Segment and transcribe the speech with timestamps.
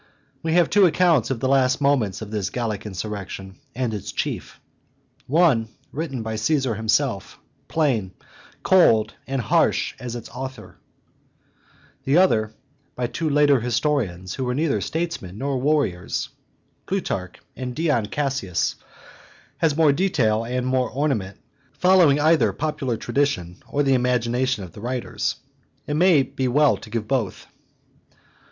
[0.41, 4.11] We have two accounts of the last moments of this great Gallic insurrection and its
[4.11, 4.59] chief;
[5.27, 8.11] one, written by Caesar himself, plain,
[8.63, 10.79] cold, and harsh as its author;
[12.03, 12.51] the other,
[12.95, 16.29] by two later historians, who were neither statesmen nor warriors,
[16.87, 18.77] Plutarch and Dion Cassius,
[19.57, 21.37] has more detail and more ornament,
[21.73, 25.35] following either popular tradition or the imagination of the writers.
[25.85, 27.45] It may be well to give both.